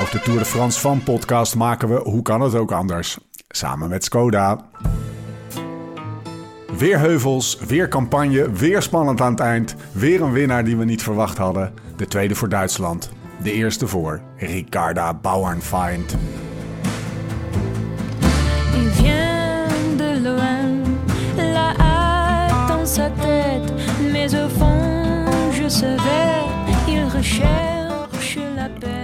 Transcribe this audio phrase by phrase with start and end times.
[0.00, 3.18] Ook de Tour de France van podcast maken we Hoe kan het ook anders?
[3.48, 4.60] Samen met Skoda.
[6.78, 9.74] Weer heuvels, weer campagne, weer spannend aan het eind.
[9.92, 11.74] Weer een winnaar die we niet verwacht hadden.
[11.96, 13.10] De tweede voor Duitsland.
[13.42, 16.16] De eerste voor Ricarda Bauernfeind.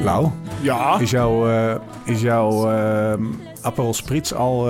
[0.02, 1.74] Lau, Ja, is jouw, eh,
[2.04, 3.12] is jouw eh,
[3.62, 4.64] Aperol Spritz al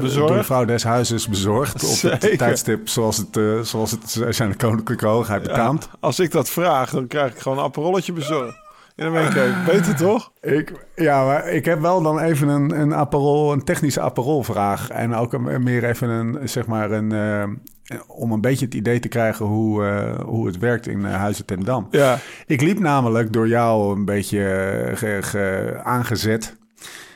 [0.00, 0.14] Bezorgd?
[0.14, 2.04] door de vrouw des huizes bezorgd?
[2.04, 5.88] Op het tijdstip zoals het, zoals het zijn koninklijke hoogheid betaamt?
[6.00, 8.66] als ik dat vraag, dan krijg ik gewoon een apparolletje bezorgd.
[8.96, 10.32] En dan ben ik, beter toch?
[10.40, 14.90] Ik, ja, maar ik heb wel dan even een, een Aperol, een technische Aperol vraag.
[14.90, 17.60] En ook een, meer even een, zeg maar, een,
[18.06, 21.44] om een beetje het idee te krijgen hoe, eh, hoe het werkt in eh, Huizen
[21.44, 21.86] ten Dam.
[21.90, 22.18] Ja.
[22.46, 26.56] Ik liep namelijk door jou een beetje eh, ge- ge- aangezet.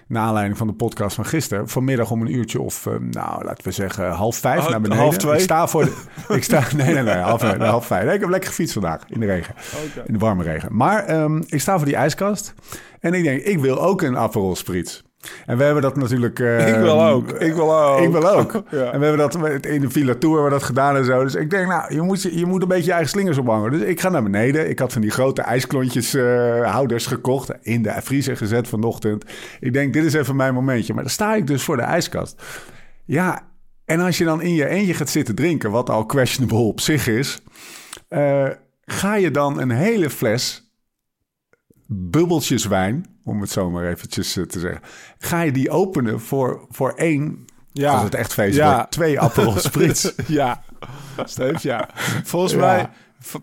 [0.09, 1.69] Naar aanleiding van de podcast van gisteren.
[1.69, 5.03] Vanmiddag om een uurtje of, nou, laten we zeggen, half vijf Half- naar beneden.
[5.03, 5.35] half twee?
[5.35, 6.03] Ik sta voor de.
[6.37, 8.05] Ik sta, nee, nee, nee, half, nee, half vijf.
[8.05, 9.55] Nee, ik heb lekker gefietst vandaag in de regen.
[10.07, 10.77] In de warme regen.
[10.77, 12.55] Maar ehm, ik sta voor die ijskast.
[13.01, 15.03] En ik denk, ik wil ook een Aperol Spritz.
[15.47, 16.39] En we hebben dat natuurlijk...
[16.73, 17.31] Ik wil ook.
[17.31, 18.01] Ik wil ook.
[18.01, 18.53] Ik wil ook.
[18.71, 18.93] Ja.
[18.93, 21.23] En we hebben dat in de Villa Tour we dat gedaan en zo.
[21.23, 23.71] Dus ik denk, nou, je moet, je, je moet een beetje je eigen slingers ophangen.
[23.71, 24.69] Dus ik ga naar beneden.
[24.71, 27.51] Ik had van die grote ijsklontjes eh, houders gekocht.
[27.63, 29.25] In de vriezer gezet vanochtend.
[29.61, 30.95] Ik denk, dit is even mijn momentje.
[30.95, 32.43] Maar dan sta ik dus voor de ijskast.
[33.05, 33.41] Ja,
[33.85, 35.71] en als je dan in je eentje gaat zitten drinken...
[35.71, 37.43] wat al questionable op zich is...
[38.09, 38.49] eh,
[38.85, 40.72] ga je dan een hele fles
[41.93, 44.81] bubbeltjes wijn, om het zo maar eventjes eh, te zeggen,
[45.19, 47.93] ga je die openen voor, voor één, Ja.
[47.93, 48.75] als het echt feest Ja.
[48.75, 50.13] wordt, twee Aperol Spritz.
[50.27, 50.63] ja,
[51.25, 51.89] Steef, ja.
[52.25, 52.59] Volgens Ja.
[52.59, 52.89] mij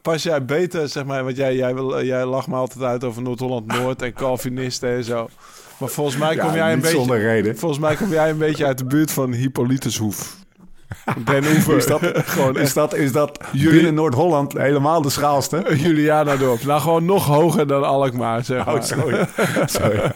[0.02, 3.22] pas jij beter, zeg maar, want jij, jij, wil, jij lacht me altijd uit over
[3.22, 5.30] Noord-Holland-Noord en Calvinisten en zo.
[5.78, 7.16] Maar volgens mij kom Ja, jij een beetje...
[7.18, 7.58] reden.
[7.58, 10.38] Volgens mij kom jij een beetje uit de buurt van Hippolytushoef.
[11.26, 11.78] Den Oever.
[11.78, 15.64] Is dat, gewoon is dat, is dat binnen Noord-Holland helemaal de schaalste?
[15.84, 16.64] Juliana-dorp.
[16.64, 18.76] Nou, gewoon nog hoger dan Alkmaar, zeg maar.
[18.76, 19.28] Oh, sorry.
[19.66, 20.12] sorry.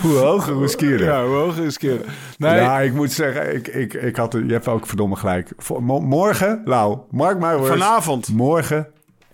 [0.00, 1.06] hoe hoger, hoe skierder.
[1.06, 2.00] Ja, hoe hoger is keer.
[2.38, 5.50] Nee, Ja, ik moet zeggen, ik, ik, ik had, je hebt ook verdomme gelijk.
[5.88, 7.68] Morgen, Lau, mark words.
[7.68, 8.28] vanavond.
[8.28, 8.86] Morgen,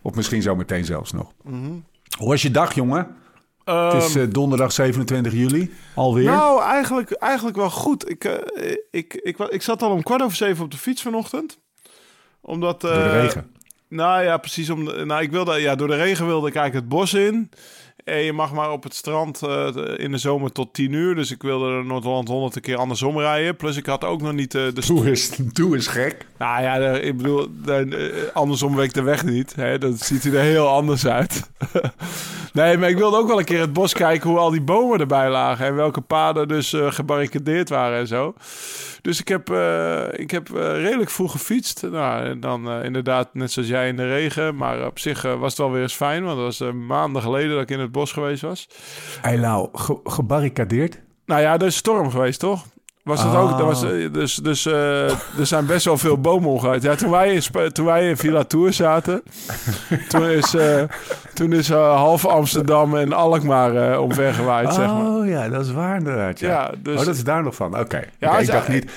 [0.03, 1.33] of misschien zo meteen zelfs nog.
[2.19, 3.07] Hoe was je dag, jongen?
[3.65, 6.25] Ehm, Het is eh, donderdag 27 juli, alweer.
[6.25, 8.11] Nou, eigenlijk, eigenlijk wel goed.
[8.11, 11.59] Ik, eh, ik, ik, ik zat al om kwart over zeven op de fiets vanochtend.
[12.41, 12.85] Omdat...
[12.85, 13.51] eh, Door de regen.
[13.89, 14.71] Nou ja, precies.
[14.71, 17.51] Om, de- nou, ik wilde, ja, door de regen wilde ik eigenlijk het bos in.
[18.05, 21.15] Je mag maar op het strand eh, in de zomer tot 10 uur.
[21.15, 23.57] Dus ik wilde Noord-Holland 100 keer andersom rijden.
[23.57, 24.87] Plus ik had ook nog niet eh, de...
[24.87, 26.27] Doe is, doe is gek.
[26.39, 27.73] Nou ja, ik bedoel, de-
[28.27, 29.55] eh, andersom week de weg niet.
[29.55, 29.79] Hè?
[29.79, 31.51] Dat ziet hij er heel anders uit.
[32.53, 35.01] nee, maar ik wilde ook wel een keer het bos kijken hoe al die bomen
[35.01, 35.67] erbij lagen.
[35.67, 38.35] En welke paden dus gebarricadeerd waren en zo.
[39.03, 39.51] Dus ik heb,
[40.13, 41.83] ik heb redelijk vroeg gefietst.
[41.83, 44.57] Nou, en dan inderdaad net zoals jij in de regen.
[44.57, 46.25] Maar op zich was het wel weer eens fijn.
[46.25, 48.69] Want dat was maanden geleden dat ik in het bos geweest was.
[49.37, 51.01] Lau, ge- gebarricadeerd?
[51.27, 52.65] Nou ja, er is storm geweest, toch?
[53.03, 53.43] Was dat Oh.
[53.43, 53.51] ook?
[53.59, 56.83] Dat was, eh, dus dus eh, er zijn best wel veel bomen omgegooid.
[56.83, 59.23] Ja, toen, wij in, toen wij in Villa Tour zaten,
[60.09, 60.83] toen is, eh,
[61.35, 65.07] toen is eh, half Amsterdam en Alkmaar omvergewaaid, zeg maar.
[65.07, 66.41] Oh ja, dat is waar inderdaad.
[66.41, 67.79] Ja, Ja, dus- oh, dat is daar nog van.
[67.79, 68.03] Oké.
[68.19, 68.91] Ja, ik dacht niet...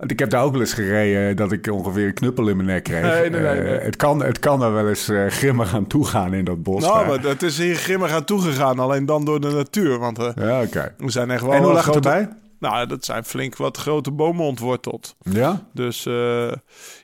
[0.00, 2.68] Want ik heb daar ook wel eens gereden dat ik ongeveer een knuppel in mijn
[2.68, 3.02] nek kreeg.
[3.02, 6.34] Nee, nee, nee, Eh, het, kan, het kan er wel eens eh, grimmig aan toegaan
[6.34, 6.82] in dat bos.
[6.82, 9.98] Nou, maar het is hier grimmig aan toegegaan, alleen dan door de natuur.
[9.98, 10.94] Want eh, Ja, oké.
[10.98, 11.52] we zijn echt wel...
[11.52, 12.28] En hoe een lag het grote- erbij?
[12.58, 15.16] Nou, dat zijn flink wat grote bomen ontworteld.
[15.30, 15.66] Ja?
[15.74, 16.02] Dus,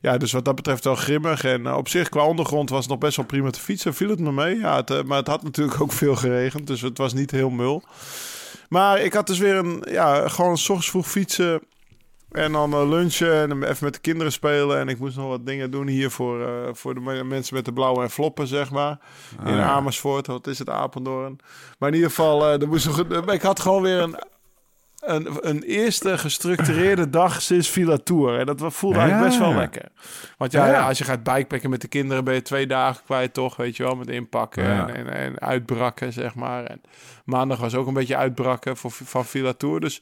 [0.00, 1.44] ja, dus wat dat betreft wel grimmig.
[1.44, 3.94] En op zich, qua ondergrond was het nog best wel prima te fietsen.
[3.94, 4.58] Viel het me mee.
[4.58, 6.66] Ja, het, maar het had natuurlijk ook veel geregend.
[6.66, 7.82] Dus het was niet heel mul.
[8.68, 9.82] Maar ik had dus weer een...
[9.90, 11.60] Ja, gewoon s ochtends vroeg fietsen.
[12.30, 14.78] En dan eh, lunchen en even met de kinderen spelen.
[14.78, 17.64] En ik moest nog wat dingen doen hier voor, eh, voor de me- mensen met
[17.64, 18.98] de blauwe en floppen, zeg maar.
[19.40, 19.62] In Ah, ja.
[19.68, 21.38] Amersfoort, wat is het, Apeldoorn.
[21.78, 24.16] Maar in ieder geval, eh, er moest een- ik had gewoon weer een,
[25.06, 28.38] een, een eerste gestructureerde dag sinds Villa Tour.
[28.38, 29.88] En dat voelde eigenlijk best wel lekker.
[30.38, 33.56] Want ja, als je gaat bikepacken met de kinderen, ben je twee dagen kwijt, toch?
[33.56, 36.64] Weet je wel, met inpakken en, en, en uitbrakken, zeg maar.
[36.64, 36.80] En
[37.24, 39.80] maandag was ook een beetje uitbrakken voor, van Villa Tour.
[39.80, 39.96] Dus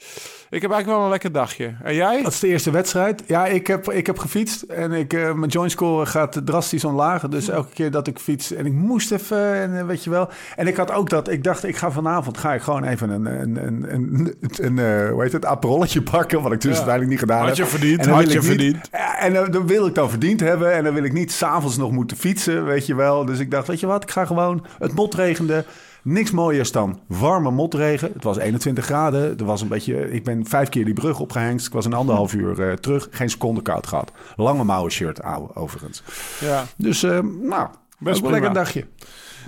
[0.50, 1.74] ik heb eigenlijk wel een lekker dagje.
[1.82, 2.22] En jij?
[2.22, 3.22] Wat is de eerste wedstrijd?
[3.26, 7.28] Ja, ik heb, ik heb gefietst en ik, eh, mijn joint score gaat drastisch omlaag.
[7.28, 10.28] Dus elke keer dat ik fiets en ik moest even, en, eh, weet je wel.
[10.56, 13.26] En ik had ook dat, ik dacht, ik ga vanavond ga ik gewoon even een,
[13.26, 16.42] een, een, een, een, eh, hoe heet het, aperolletje pakken.
[16.42, 16.76] Wat ik dus Ja.
[16.76, 17.56] uiteindelijk niet gedaan Had heb.
[17.56, 18.88] je verdiend, had wil je niet- verdiend.
[19.18, 20.72] En dan, dan wil ik dan verdiend hebben.
[20.72, 23.24] En dan wil ik niet s'avonds nog moeten fietsen, weet je wel.
[23.24, 25.64] Dus ik dacht, weet je wat, ik ga gewoon, het mot regende.
[26.02, 28.10] Niks mooiers dan warme motregen.
[28.14, 29.38] Het was 21 graden.
[29.38, 31.66] Er was een beetje, ik ben vijf keer die brug opgehengst.
[31.66, 33.08] Ik was een anderhalf uur eh, terug.
[33.10, 34.12] Geen seconde koud gehad.
[34.36, 36.02] Lange mouwen shirt, ouwe, overigens.
[36.40, 36.64] Ja.
[36.76, 37.68] Dus, eh, nou,
[37.98, 38.84] best wel lekker dagje.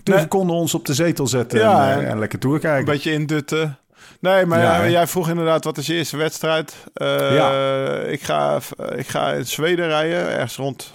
[0.02, 0.22] Dus Nee.
[0.22, 3.12] we konden ons op de zetel zetten Ja, en, en- en lekker tour Een beetje
[3.12, 3.78] indutten.
[4.20, 6.76] Nee, maar Ja, jij vroeg inderdaad, wat is je eerste wedstrijd?
[6.94, 8.00] Eh, Ja.
[8.00, 8.58] ik, ga,
[8.96, 10.92] ik ga in Zweden rijden, ergens rond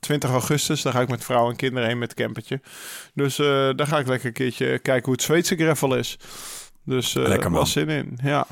[0.00, 0.82] 20 augustus.
[0.82, 2.60] Daar ga ik met vrouw en kinderen heen met het campertje.
[3.14, 3.46] Dus eh,
[3.76, 6.18] daar ga ik lekker een keertje kijken hoe het Zweedse gravel is.
[6.84, 7.52] Dus eh Lekker, man.
[7.58, 8.46] wel zin in, ja.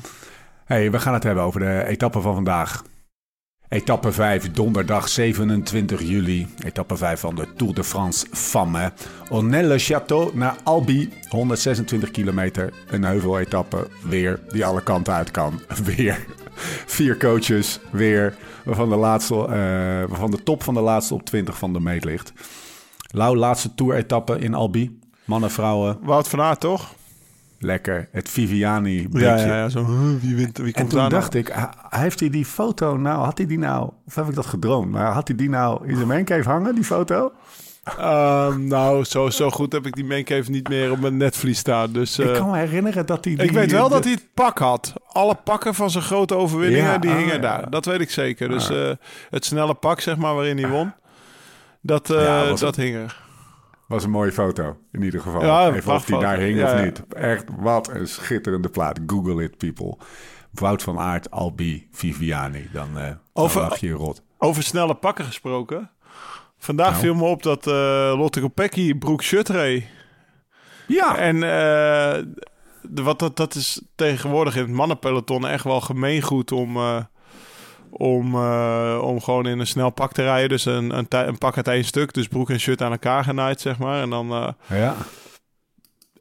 [0.65, 2.81] Hey, we gaan het hebben over de etappe van vandaag.
[3.73, 6.47] Etappe 5, donderdag 27 juli.
[6.63, 8.91] Etappe 5 van de Tour de France Femme.
[9.29, 11.09] Ornelle-le-Château naar Albi.
[11.29, 12.73] 126 kilometer.
[12.87, 13.87] Een heuveletappe.
[14.01, 14.39] Weer.
[14.47, 15.61] Die alle kanten uit kan.
[15.95, 16.25] Weer.
[16.85, 17.79] Vier coaches.
[17.91, 18.35] Weer.
[18.63, 19.49] Waarvan de, laatste, eh,
[20.09, 22.33] waarvan de top van de laatste op 20 van de meet ligt.
[23.11, 24.99] Lau, laatste Tour-etappe in Albi.
[25.25, 25.97] Mannen, vrouwen.
[26.01, 26.93] Wout van toch?
[27.63, 28.07] Lekker.
[28.11, 29.27] Het Viviani Ja, blikje.
[29.29, 29.85] ja, ja, zo,
[30.21, 31.09] wie, wint, wie En toen nou?
[31.09, 31.53] dacht ik,
[31.89, 34.91] heeft hij die foto nou, had hij die nou, of heb ik dat gedroomd?
[34.91, 37.31] Maar had hij die nou in zijn mancave hangen, die foto?
[37.97, 41.91] Ehm, nou, zo, zo goed heb ik die Mancave niet meer op mijn netvlies staan.
[41.91, 43.43] Dus, ik eh, kan me herinneren dat hij die...
[43.45, 44.93] Ik weet wel de- dat hij het pak had.
[45.07, 47.69] Alle pakken van zijn grote overwinningen, Ja, die ah, hingen daar.
[47.69, 48.49] Dat weet ik zeker.
[48.49, 48.89] Dus Ah.
[48.89, 48.95] eh,
[49.29, 50.93] het snelle pak, zeg maar, waarin hij won.
[51.81, 53.21] Dat, eh, dat hing er.
[53.93, 55.45] Was een mooie foto, in ieder geval.
[55.45, 57.03] Ja, Even of die daar hing Ja, of niet.
[57.13, 58.99] Echt, wat een schitterende plaat.
[59.07, 59.97] Google it, people.
[60.51, 62.69] Wout van Aert, Albi, Viviani.
[62.71, 64.21] Dan, eh Over- dan je rot.
[64.37, 65.89] Over snelle pakken gesproken.
[66.57, 67.01] Vandaag Nou.
[67.01, 69.83] viel me op dat eh Lotte Kopecky broek shirt reed.
[70.87, 76.77] Ja, En de, wat dat, dat is tegenwoordig in het mannenpeloton echt wel gemeengoed om,
[77.97, 80.49] om, eh, om gewoon in een snel pak te rijden.
[80.49, 82.13] Dus een, een, een pak uit één stuk.
[82.13, 84.01] Dus broek en shirt aan elkaar genaaid, zeg maar.
[84.01, 84.31] En dan...
[84.31, 84.95] eh, ja.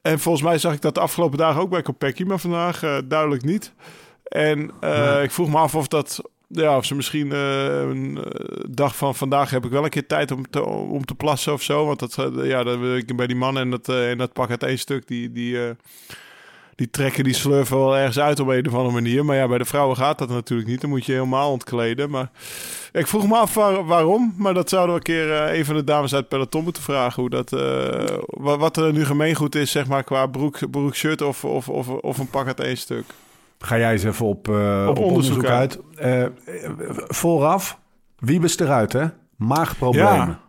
[0.03, 2.97] En volgens mij zag ik dat de afgelopen dagen ook bij Kopecky, maar vandaag eh,
[3.05, 3.73] duidelijk niet.
[4.23, 4.61] En
[5.23, 6.21] ik vroeg me af of dat.
[6.49, 8.25] Ja, of ze misschien een
[8.69, 11.63] dag van vandaag heb ik wel een keer tijd om te, om te plassen of
[11.63, 11.87] zo.
[11.87, 12.81] Want dat, ja, dat
[13.17, 15.59] bij die mannen en dat, en dat pak uit één stuk, die, die,
[16.75, 19.25] die trekken die slurven wel ergens uit op een of andere manier.
[19.25, 20.81] Maar ja, bij de vrouwen gaat dat natuurlijk niet.
[20.81, 22.11] Dan moet je helemaal ontkleden.
[22.11, 22.31] Maar
[22.93, 24.35] ik vroeg me af waar- waarom.
[24.37, 26.83] Maar dat zouden we een keer eh, een van de dames uit het peloton moeten
[26.83, 27.21] vragen.
[27.21, 31.23] Hoe dat, eh, wa- wat er nu gemeengoed is, zeg maar, qua broek, broek shirt
[31.23, 33.05] of, of, of, of een pak uit één stuk.
[33.59, 35.79] Ga jij eens even op, eh, op, onderzoek, onderzoek uit.
[35.97, 36.25] Eh,
[37.09, 37.79] vooraf,
[38.19, 39.05] Wiebes eruit, hè?
[39.37, 40.11] Maagproblemen.
[40.11, 40.41] Ja,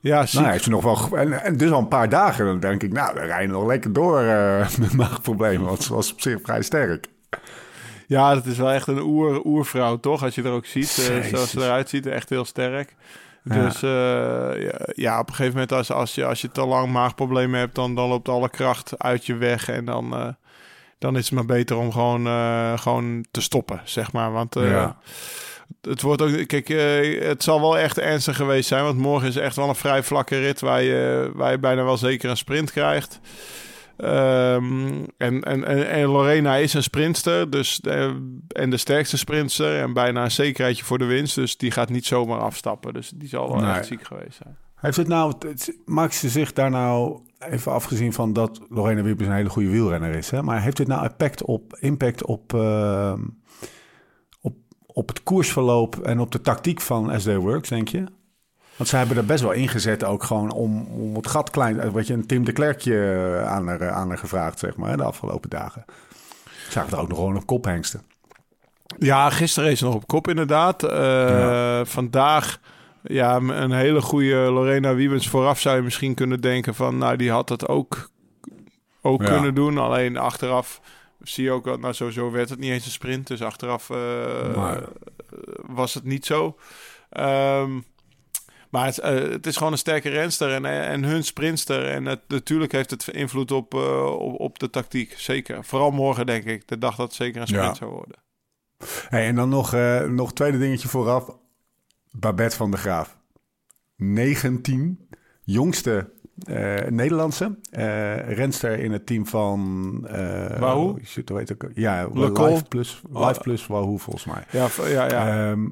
[0.00, 0.40] Ja, ziek.
[0.40, 1.18] Nou, heeft ze nog wel.
[1.18, 2.44] En, en dus al een paar dagen.
[2.44, 5.66] Dan denk ik, nou, we rijden nog lekker door eh, met maagproblemen.
[5.66, 7.06] Want ze was op zich vrij sterk.
[8.06, 10.22] Ja, dat is wel echt een oer, oervrouw, toch?
[10.22, 12.94] Als je er ook ziet, eh, zoals ze eruit ziet, echt heel sterk.
[13.44, 13.90] Dus eh,
[14.62, 17.74] ja, ja, op een gegeven moment, als, als, je, als je te lang maagproblemen hebt,
[17.74, 19.68] dan, dan loopt alle kracht uit je weg.
[19.68, 20.36] En dan,
[20.98, 22.26] dan is het maar beter om gewoon,
[22.78, 24.32] gewoon te stoppen, zeg maar.
[24.32, 24.96] Want Ja.
[25.80, 28.84] Het wordt ook, kijk, eh, het zal wel echt ernstig geweest zijn.
[28.84, 31.96] Want morgen is echt wel een vrij vlakke rit waar je, waar je bijna wel
[31.96, 33.20] zeker een sprint krijgt.
[33.96, 39.80] Ehm, en, en, en, en Lorena is een sprinter, dus de, en de sterkste sprinter
[39.80, 41.34] en bijna een zekerheidje voor de winst.
[41.34, 42.94] Dus die gaat niet zomaar afstappen.
[42.94, 43.74] Dus die zal wel Nee.
[43.74, 44.56] echt ziek geweest zijn.
[44.74, 45.32] Heeft het nou,
[45.84, 50.14] maakt ze zich daar nou, even afgezien van dat Lorena Wiebes een hele goede wielrenner
[50.14, 53.12] is, hè, maar heeft dit nou impact op, impact op, eh,
[54.92, 58.04] op, het koersverloop en op de tactiek van SD Works, denk je?
[58.76, 62.06] Want ze hebben er best wel ingezet ook gewoon om, om het gat klein, wat
[62.06, 65.50] je een Tim de Klerkje eh, aan haar, aan haar gevraagd, zeg maar, de afgelopen
[65.50, 65.84] dagen.
[66.68, 68.02] Zagen er ook nog gewoon op kop hengsten.
[68.98, 70.82] Ja, gisteren is nog op kop inderdaad.
[70.82, 71.84] Eh, Ja.
[71.84, 72.60] Vandaag,
[73.02, 77.30] ja, een hele goede Lorena Wiebens vooraf zou je misschien kunnen denken van, nou, die
[77.30, 78.10] had het ook,
[79.02, 79.28] ook Ja.
[79.28, 79.78] kunnen doen.
[79.78, 80.80] Alleen achteraf
[81.22, 83.26] zie je ook, wel, nou, sowieso werd het niet eens een sprint.
[83.26, 84.88] Dus achteraf eh, Maar-
[85.66, 86.56] was het niet zo.
[87.10, 87.80] Ehm,
[88.70, 91.88] maar het, eh, het is gewoon een sterke renster en, en hun sprinster.
[91.88, 95.14] En het, natuurlijk heeft het invloed op, eh, op, op de tactiek.
[95.18, 95.64] Zeker.
[95.64, 96.68] Vooral morgen, denk ik.
[96.68, 97.74] De dag dat het zeker een sprint Ja.
[97.74, 98.16] zou worden.
[99.08, 101.36] Hey, en dan nog, eh nog een tweede dingetje vooraf.
[102.10, 103.18] Babette van der Graaf.
[103.96, 105.08] 19,
[105.44, 106.10] jongste
[106.88, 110.00] Nederlandse eh renster in het team van...
[110.08, 110.88] eh Wahoo?
[110.88, 111.70] oh, heet het ook?
[111.74, 112.08] Ja?
[112.14, 114.44] Live Plus, Live Plus Wahoo volgens mij.
[114.50, 115.50] Ja, ja, ja.
[115.50, 115.68] Ehm,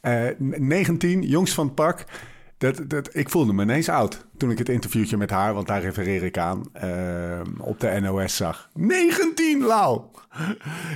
[0.00, 2.04] eh, 19, jongst van het pak.
[2.58, 5.80] Dat, dat, ik voelde me ineens oud toen ik het interviewtje met haar, want daar
[5.80, 8.68] refereer ik aan, ehm, op de NOS zag.
[8.74, 10.00] 19, Lau!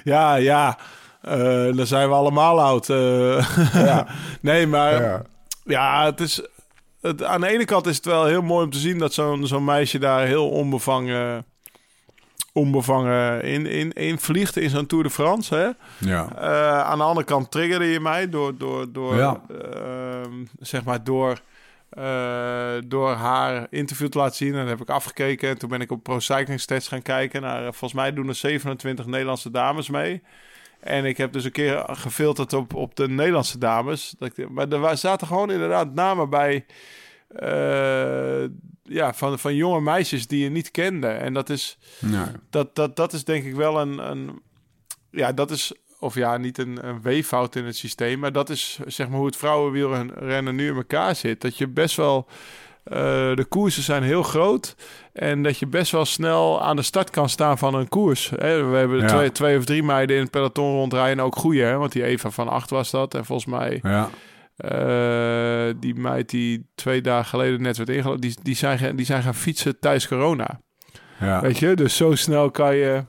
[0.05, 0.79] Ja, ja.
[1.21, 2.89] Eh, dan zijn we allemaal oud.
[2.91, 3.57] eh.
[3.73, 4.07] Ja.
[4.41, 5.23] nee, maar ja,
[5.65, 6.05] Ja.
[6.05, 6.47] het is...
[7.03, 9.47] Het, aan de ene kant is het wel heel mooi om te zien dat zo'n
[9.47, 11.45] zo'n meisje daar heel onbevangen
[12.55, 15.55] onbevangen in, in, in vliegt in zo'n Tour de France.
[15.55, 15.69] Hè?
[16.11, 16.29] Ja.
[16.37, 19.41] Eh, aan de andere kant triggerde je mij door, door, door, Ja.
[19.75, 21.41] ehm, zeg maar door,
[21.91, 24.53] eh, door haar interview te laten zien.
[24.53, 25.49] En dat heb ik afgekeken.
[25.49, 27.43] En toen ben ik op Pro Cycling Stats gaan kijken.
[27.43, 30.23] Naar, eh, volgens mij doen er 27 Nederlandse dames mee.
[30.83, 34.15] En ik heb dus een keer gefilterd op, op de Nederlandse dames.
[34.19, 36.67] Dat ik, maar er zaten gewoon inderdaad namen bij...
[37.29, 38.45] eh,
[38.85, 41.07] ja, van, van jonge meisjes die je niet kende.
[41.07, 41.79] En dat is
[42.51, 44.43] dat, dat, dat is denk ik wel een, een
[45.11, 48.81] ja, dat is, of ja, niet een, een weeffout in het systeem, maar dat is
[48.87, 51.41] zeg maar hoe het vrouwenwielrennen nu in elkaar zit.
[51.41, 52.29] Dat je best wel,
[52.85, 52.97] eh,
[53.35, 54.75] de koersen zijn heel groot
[55.13, 58.31] en dat je best wel snel aan de start kan staan van een koers.
[58.37, 59.07] Hè, we hebben Ja.
[59.07, 62.05] twee, twee of drie meiden in het peloton rondrijden, en ook goeie, hè, want die
[62.05, 63.15] Eva van acht was dat.
[63.15, 64.09] En volgens mij Ja.
[64.57, 69.07] eh, die meid die twee dagen geleden net werd ingelopen, die, die, zijn, gaan- die
[69.07, 70.61] zijn gaan fietsen tijdens corona.
[71.21, 71.41] Ja.
[71.41, 73.05] Weet je, dus zo snel kan je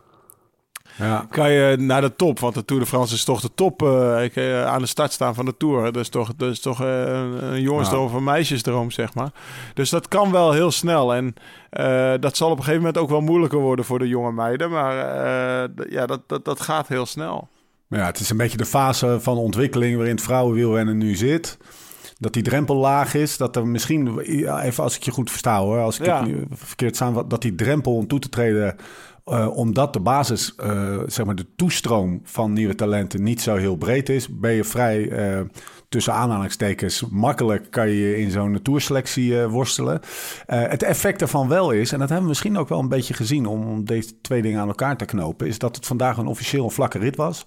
[0.96, 1.26] Ja.
[1.30, 2.40] kan je naar de top.
[2.40, 3.82] Want de Tour de France is toch de top.
[3.82, 5.84] eh, ik, eh, aan de start staan van de Tour.
[5.84, 7.02] Dat is toch, dat is toch eh,
[7.42, 9.30] een, jongensdroom of een meisjesdroom, zeg maar.
[9.74, 11.14] Dus dat kan wel heel snel.
[11.14, 11.34] En
[12.22, 14.70] dat zal op een gegeven moment ook wel moeilijker worden voor de jonge meiden.
[14.70, 14.96] Maar
[15.90, 17.48] ja, dat, dat, dat gaat heel snel.
[17.88, 21.58] Ja, het is een beetje de fase van ontwikkeling waarin het vrouwenwielrennen nu zit.
[22.20, 23.38] Dat die drempel laag is.
[23.38, 26.18] Dat er misschien, even als ik je goed versta hoor, als ik Ja.
[26.18, 28.76] het nu verkeerd staan, dat die drempel om toe te treden,
[29.24, 33.76] eh, omdat de basis, eh, zeg maar de toestroom van nieuwe talenten niet zo heel
[33.76, 35.42] breed is, ben je vrij eh,
[35.90, 40.00] tussen aanhalingstekens makkelijk kan je in zo'n toerselectie worstelen.
[40.46, 43.46] Het effect ervan wel is, en dat hebben we misschien ook wel een beetje gezien
[43.46, 47.00] om, deze twee dingen aan elkaar te knopen, is dat het vandaag een officieel vlakke
[47.00, 47.46] rit was.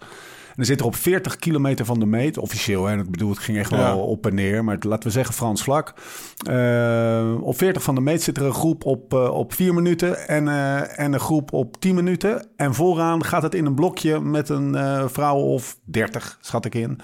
[0.57, 3.39] En er zit er op 40 kilometer van de meet, officieel, hè, ik bedoel, het
[3.39, 3.77] ging echt Ja.
[3.77, 5.95] wel op en neer, maar laten we zeggen Frans vlak.
[6.51, 10.29] Eh, op 40 van de meet zit er een groep op, eh, op 4 minuten
[10.29, 12.47] en, eh, en een groep op 10 minuten.
[12.57, 14.75] En vooraan gaat het in een blokje met een
[15.11, 17.01] vrouw of 30, schat ik in.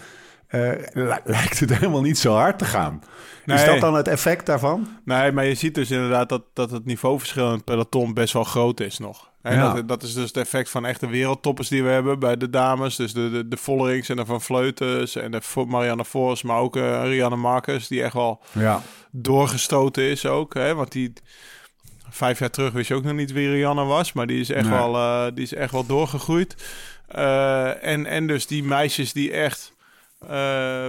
[0.93, 3.01] Li- lijkt het helemaal niet zo hard te gaan.
[3.47, 4.89] Is dat dan het effect daarvan?
[5.05, 8.45] Nee, maar je ziet dus inderdaad dat, dat het niveauverschil in het peloton best wel
[8.45, 9.31] groot is nog.
[9.43, 9.73] En Ja.
[9.75, 12.97] dat, dat is dus het effect van echte wereldtoppers die we hebben bij de dames.
[12.97, 16.77] Dus de, de, de Vollerings en de Van Vleutens en de Marianne Vos, maar ook
[16.77, 18.83] eh, Rianne Marcus, die echt wel Ja.
[19.11, 20.55] doorgestoten is ook.
[20.55, 20.75] Hè?
[20.75, 21.13] Want die
[22.11, 24.69] vijf jaar terug wist je ook nog niet wie Rianne was, maar die is echt,
[24.69, 24.79] Nee.
[24.79, 26.57] wel, eh, die is echt wel doorgegroeid.
[27.09, 29.75] Eh, en, en dus die meisjes die echt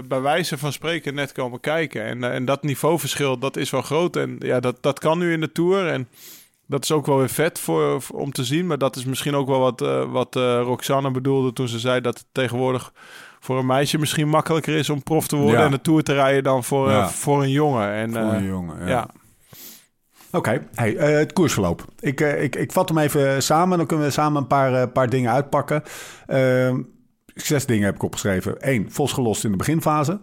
[0.07, 2.03] bij wijze van spreken net komen kijken.
[2.03, 4.15] En, en dat niveauverschil, dat is wel groot.
[4.15, 5.87] En ja, dat, dat kan nu in de Tour.
[5.87, 6.07] En
[6.67, 8.67] dat is ook wel weer vet voor, voor- om te zien.
[8.67, 12.01] Maar dat is misschien ook wel wat, eh, wat eh, Roxanne bedoelde toen ze zei
[12.01, 12.93] dat het tegenwoordig
[13.39, 15.65] voor een meisje misschien makkelijker is om prof te worden Ja.
[15.65, 17.91] en de Tour te rijden dan voor, eh, voor een jongen.
[17.91, 18.79] En, Voor een jongen.
[18.79, 18.87] Ja.
[18.87, 19.07] ja.
[20.31, 21.85] Oké, hey, het koersverloop.
[21.99, 23.77] Ik, ik, ik vat hem even samen.
[23.77, 25.83] Dan kunnen we samen een paar, paar dingen uitpakken.
[27.35, 28.55] Zes dingen heb ik opgeschreven.
[28.59, 30.19] Eén, Vos gelost in de beginfase.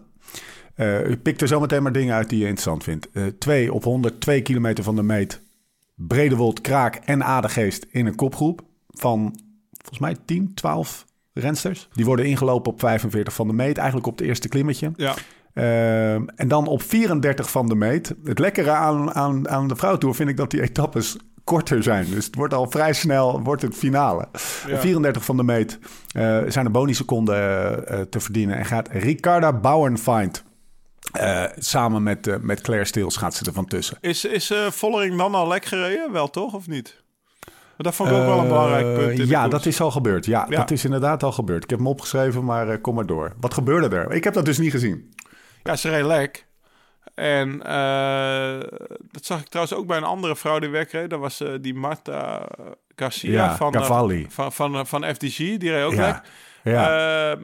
[1.05, 3.07] U pikt er zometeen maar dingen uit die je interessant vindt.
[3.39, 5.41] Twee, op 102 kilometer van de meet.
[6.07, 8.61] Bredewold, Kraak en Adegeest in een kopgroep.
[8.87, 9.39] Van
[9.71, 11.89] volgens mij 10, 12 rensters.
[11.93, 13.77] Die worden ingelopen op 45 van de meet.
[13.77, 14.91] Eigenlijk op het eerste klimmetje.
[14.95, 15.15] Ja.
[15.53, 18.15] Ehm, en dan op 34 van de meet.
[18.23, 22.05] Het lekkere aan, aan, aan de vrouwtour vind ik dat die etappes korter zijn.
[22.09, 24.27] Dus het wordt al vrij snel wordt het finale.
[24.67, 24.73] Ja.
[24.73, 25.79] Op 34 van de meet
[26.11, 28.57] eh, zijn er bonusseconden eh, eh, te verdienen.
[28.57, 30.43] En gaat Ricarda Bauernfeind
[31.11, 33.97] eh, samen met, eh, met Claire Steels gaat ze er van tussen.
[34.01, 36.11] Is, is eh, Vollering dan al lek gereden?
[36.11, 36.99] Wel toch, of niet?
[37.77, 39.29] Dat vond ik ook wel een belangrijk punt.
[39.29, 40.25] ja, dat is al gebeurd.
[40.25, 40.57] Ja, Ja.
[40.57, 41.63] dat is inderdaad al gebeurd.
[41.63, 43.33] Ik heb hem opgeschreven, maar kom maar door.
[43.39, 44.11] Wat gebeurde er?
[44.11, 45.13] Ik heb dat dus niet gezien.
[45.63, 46.45] Ja, ze reed lek.
[47.15, 47.57] En
[49.11, 51.09] dat zag ik trouwens ook bij een andere vrouw die wegreed.
[51.09, 52.47] Dat was die Marta
[52.95, 54.25] Garcia Ja, van, Cavalli.
[54.29, 55.37] van, van, van FDG.
[55.37, 56.05] Die reed ook Ja.
[56.07, 56.21] lek.
[56.63, 57.35] Ja.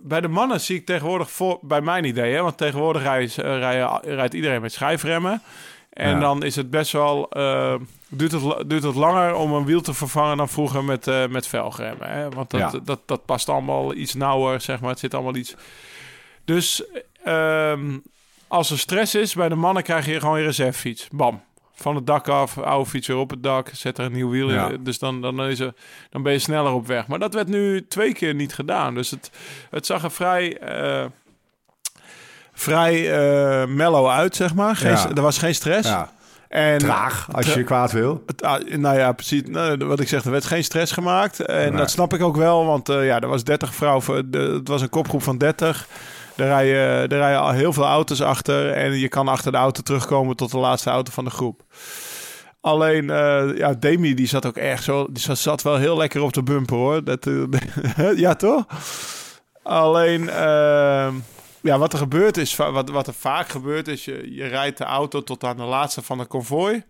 [0.00, 3.96] Bij de mannen zie ik tegenwoordig, voor, bij mijn idee, hè, want tegenwoordig rijdt, eh,
[4.02, 5.42] rijdt iedereen met schijfremmen.
[5.92, 6.18] En Ja.
[6.18, 7.74] dan is het best wel, eh,
[8.08, 11.46] duurt, het, duurt het langer om een wiel te vervangen dan vroeger met, eh met
[11.46, 12.08] velgremmen.
[12.10, 12.28] Hè?
[12.30, 12.80] Want dat, Ja.
[12.84, 14.90] dat, dat past allemaal iets nauwer, zeg maar.
[14.90, 15.54] Het zit allemaal iets...
[16.44, 16.84] Dus
[17.24, 17.98] ehm,
[18.48, 21.08] als er stress is, bij de mannen krijg je gewoon je reservefiets.
[21.12, 21.42] Bam.
[21.82, 24.50] Van het dak af, oude fiets weer op het dak, zet er een nieuw wiel
[24.52, 24.68] Ja.
[24.68, 24.84] in.
[24.84, 25.74] Dus dan, dan, is er,
[26.10, 27.06] dan ben je sneller op weg.
[27.06, 28.94] Maar dat werd nu twee keer niet gedaan.
[28.94, 29.30] Dus het,
[29.70, 31.04] het zag er vrij, eh,
[32.52, 34.76] vrij eh, mellow uit, zeg maar.
[34.76, 35.10] Geen, Ja.
[35.14, 35.88] Er was geen stress.
[35.88, 36.10] ja.
[36.48, 38.22] En, Traag, als Tra- je kwaad wil.
[38.26, 39.42] het, ah, nou ja, precies.
[39.44, 41.40] Nou, wat ik zeg, er werd geen stress gemaakt.
[41.40, 41.78] En Nee.
[41.78, 44.02] dat snap ik ook wel, want eh, ja, er was 30 vrouwen.
[44.02, 45.86] voor- de- Het was een kopgroep van 30.
[46.36, 46.76] Er rijden,
[47.08, 48.70] er rijden al heel veel auto's achter.
[48.72, 51.62] En je kan achter de auto terugkomen tot de laatste auto van de groep.
[52.60, 55.06] Alleen, eh, ja, Demi die zat ook echt zo...
[55.10, 57.04] Die zat, zat wel heel lekker op de bumper, hoor.
[57.04, 58.64] Dat, eh, ja, toch?
[59.62, 61.14] Alleen, ehm,
[61.60, 62.56] ja, wat er gebeurt is...
[62.56, 64.04] Wat, wat er vaak gebeurt is...
[64.04, 66.82] Je, je rijdt de auto tot aan de laatste van de konvooi.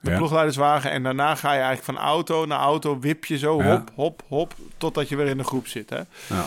[0.00, 0.16] De Ja.
[0.16, 0.90] ploegleiderswagen.
[0.90, 2.98] En daarna ga je eigenlijk van auto naar auto...
[2.98, 3.70] wip je zo, Ja.
[3.70, 4.54] hop, hop, hop...
[4.76, 6.00] totdat je weer in de groep zit, hè?
[6.26, 6.44] Ja.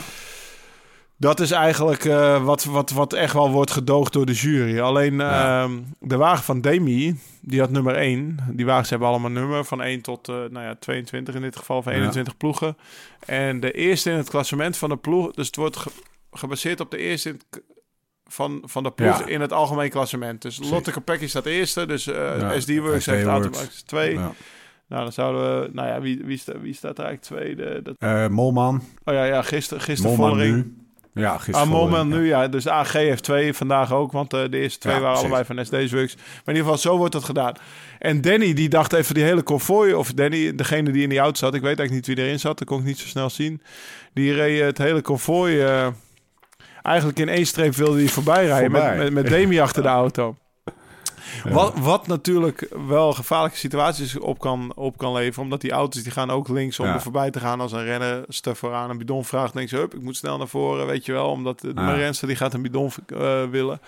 [1.20, 4.80] Dat is eigenlijk eh, wat, wat, wat echt wel wordt gedoogd door de jury.
[4.80, 5.62] Alleen Ja.
[5.62, 8.36] ehm, de wagen van Demi, die had nummer 1.
[8.52, 11.82] Die wagens hebben allemaal nummer van 1 tot eh, nou ja, 22 in dit geval,
[11.84, 11.90] Ja.
[11.90, 12.76] 21 ploegen.
[13.26, 15.90] En de eerste in het klassement van de ploeg, dus het wordt ge-
[16.30, 17.40] gebaseerd op de eerste in
[18.24, 19.26] van, van de ploeg Ja.
[19.26, 20.42] in het algemeen klassement.
[20.42, 20.72] Dus Precies.
[20.74, 24.12] Lotte Kopecky staat eerste, dus eh Ja, SD Works SD heeft automatisch 2.
[24.14, 24.32] Ja.
[24.88, 27.82] Nou, dan zouden we, nou ja, wie, wie, sta, wie staat er eigenlijk tweede?
[27.82, 28.82] Dat, Eh, Molman.
[29.04, 30.56] oh ja, ja, gisteren, Molman Vollering.
[30.56, 30.76] nu.
[31.18, 31.68] Ja, gisteren.
[31.68, 32.48] Moment nu, ja.
[32.48, 35.34] Dus de AG heeft twee vandaag ook, want eh, de eerste twee Ja, waren precies.
[35.36, 36.14] allebei van SD Works.
[36.16, 37.54] Maar in ieder geval, zo wordt dat gedaan.
[37.98, 41.36] En Danny, die dacht even die hele konvooi, of Danny, degene die in die auto
[41.38, 43.62] zat, ik weet eigenlijk niet wie erin zat, dat kon ik niet zo snel zien.
[44.14, 45.86] Die reed het hele konvooi, eh,
[46.82, 48.96] eigenlijk in één streep wilde hij voorbij rijden Voorbij.
[48.96, 50.36] met, met, met Demi achter de auto.
[51.44, 55.44] Wat, wat natuurlijk wel gevaarlijke situaties op kan, op kan leveren.
[55.44, 57.60] Omdat die auto's die gaan ook links om er voorbij te gaan.
[57.60, 60.48] Als een renner stuf vooraan een bidon vraagt, denkt ze, hup, ik moet snel naar
[60.48, 61.30] voren, weet je wel.
[61.30, 63.80] Omdat de renster die gaat een bidon eh, willen.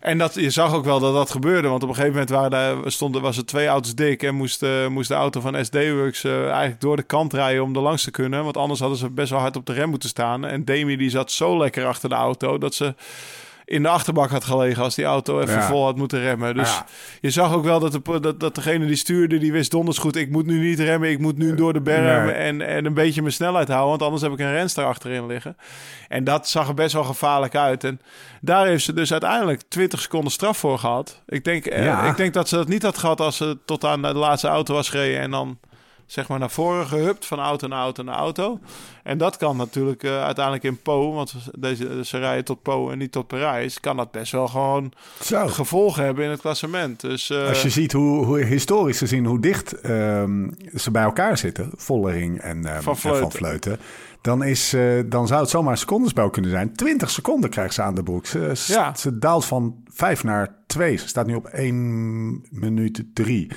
[0.00, 1.68] En dat, je zag ook wel dat dat gebeurde.
[1.68, 4.22] Want op een gegeven moment waren daar, stonden, was er twee auto's dik.
[4.22, 7.74] En moest, eh, moest de auto van SD-Works eh, eigenlijk door de kant rijden om
[7.74, 8.44] er langs te kunnen.
[8.44, 10.44] Want anders hadden ze best wel hard op de rem moeten staan.
[10.44, 12.94] En Demi die zat zo lekker achter de auto dat ze
[13.68, 15.66] in de achterbak had gelegen als die auto even Ja.
[15.66, 16.54] vol had moeten remmen.
[16.54, 16.86] Dus Ja.
[17.20, 20.16] je zag ook wel dat, de, dat, dat degene die stuurde, die wist donders goed...
[20.16, 22.34] ik moet nu niet remmen, ik moet nu door de berm Nee.
[22.34, 23.88] en, en een beetje mijn snelheid houden...
[23.88, 25.56] want anders heb ik een renster achterin liggen.
[26.08, 27.84] En dat zag er best wel gevaarlijk uit.
[27.84, 28.00] En
[28.40, 31.22] daar heeft ze dus uiteindelijk 20 seconden straf voor gehad.
[31.26, 34.02] Ik denk, eh, ik denk dat ze dat niet had gehad als ze tot aan
[34.02, 35.20] de laatste auto was gereden...
[35.20, 35.58] en dan
[36.08, 38.58] zeg maar naar voren gehupt van auto naar auto naar auto.
[39.02, 42.98] En dat kan natuurlijk eh, uiteindelijk in Po, want deze, ze rijden tot Po en
[42.98, 43.80] niet tot Parijs...
[43.80, 44.92] kan dat best wel gewoon
[45.22, 45.46] Zo.
[45.46, 47.00] gevolgen hebben in het klassement.
[47.00, 51.38] Dus eh, Als je ziet hoe, hoe historisch gezien hoe dicht ehm, ze bij elkaar
[51.38, 53.20] zitten, Vollering en, ehm, Van en Vleuten.
[53.22, 53.78] Van Vleuten,
[54.22, 56.72] dan, is, eh, dan zou het zomaar een secondenspel kunnen zijn.
[56.72, 58.26] 20 seconden krijgt ze aan de broek.
[58.26, 58.94] Ze, ze- Ja.
[58.94, 60.96] ze daalt van 5 naar 2.
[60.96, 63.50] Ze staat nu op 1 minuut 3.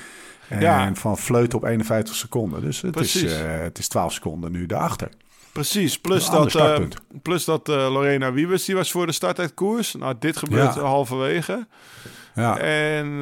[0.51, 0.91] En Ja.
[0.93, 2.61] van Vleuten op 51 seconden.
[2.61, 3.33] Dus het is, Precies.
[3.39, 5.09] eh, het is 12 seconden nu daarachter.
[5.51, 6.77] Precies, plus dat, eh,
[7.21, 9.93] plus dat eh, Lorena Wiebes, die was voor de start uit koers.
[9.95, 10.81] Nou, dit gebeurt Ja.
[10.81, 11.67] halverwege.
[12.35, 12.57] Ja.
[12.57, 13.19] En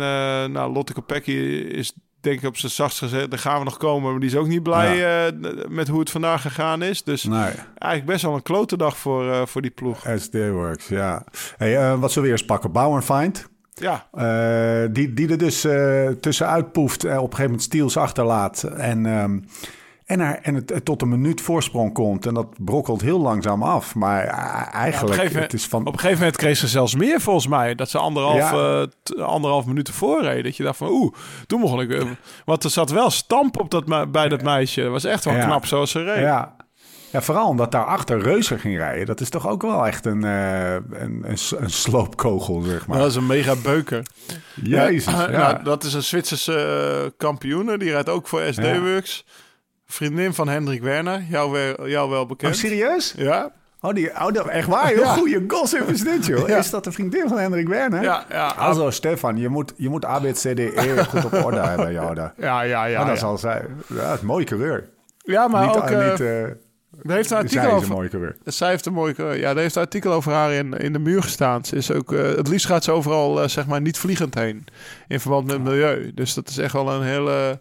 [0.51, 1.31] nou, Lotte Kopecky
[1.71, 3.29] is denk ik op zijn zachtst gezet.
[3.29, 5.31] Daar gaan we nog komen, maar die is ook niet blij
[5.69, 7.03] met hoe het vandaag gegaan is.
[7.03, 7.39] Dus Nee,
[7.77, 10.05] eigenlijk best wel een klote dag voor, voor die ploeg.
[10.17, 11.23] SD Works, ja.
[11.57, 12.71] Hey, wat zullen we eerst pakken?
[12.71, 13.49] Bauer Find.
[13.79, 17.97] Ja, Eh, die, die er dus eh, tussenuit poeft, eh, op een gegeven moment Stiels
[17.97, 18.63] achterlaat.
[18.63, 19.39] En, ehm,
[20.05, 22.25] en, er, en het, het tot een minuut voorsprong komt.
[22.25, 23.95] En dat brokkelt heel langzaam af.
[23.95, 25.81] Maar Ja, op, eigenlijk, een het is van...
[25.81, 27.75] op een gegeven moment kreeg ze zelfs meer volgens mij.
[27.75, 28.87] Dat ze anderhalf, Ja.
[29.23, 30.43] anderhalf minuten voorreden.
[30.43, 31.13] Dat je dacht van oeh,
[31.47, 32.05] toen mocht ik...
[32.45, 34.81] want er zat wel stamp op dat, bij dat meisje.
[34.81, 36.19] Dat was echt wel knap zoals ze reed.
[36.19, 36.55] ja.
[37.11, 39.05] Ja, vooral omdat daarachter Reuser ging rijden.
[39.05, 41.25] Dat is toch ook wel echt een, eh, een,
[41.57, 42.97] een, sloopkogel, zeg maar.
[42.97, 44.05] Dat is een mega beuker.
[44.63, 45.37] Jezus, Ja, ja.
[45.51, 46.55] nou, dat is een Zwitserse
[47.03, 47.77] eh, kampioene.
[47.77, 48.79] Die rijdt ook voor SD Ja.
[48.81, 49.25] Works.
[49.85, 51.23] Vriendin van Hendrik Werner.
[51.29, 52.57] Jou, wel- jou wel Oh, bekend.
[52.57, 53.13] serieus?
[53.17, 54.87] ja, Oh, die, oh, dat, echt waar?
[54.87, 55.13] Heel Ja.
[55.13, 56.47] goede gossip is dit, joh.
[56.47, 56.57] Ja.
[56.57, 58.01] Is dat de vriendin van Hendrik Werner?
[58.01, 58.47] ja, ja.
[58.47, 62.33] Also, Stefan, je moet, je moet ABCDE goed op orde hebben, jou daar.
[62.37, 62.85] ja, ja, ja.
[62.85, 63.15] Ja, dat ja.
[63.19, 63.65] zal zij.
[63.87, 64.89] Ja, het is een mooie coureur.
[65.17, 65.83] Ja, maar niet, ook...
[65.89, 66.43] eh, niet, eh,
[67.03, 67.89] er heeft een zij artikel een over...
[67.89, 68.37] mooie coureur.
[68.45, 69.15] Zij heeft een mooie...
[69.17, 71.65] Ja, er heeft een artikel over haar in, in de muur gestaan.
[71.65, 72.13] Ze is ook...
[72.13, 74.65] eh, het liefst gaat ze overal, eh, zeg maar, niet vliegend heen.
[75.07, 76.11] In verband met het milieu.
[76.13, 77.59] Dus dat is echt wel een hele...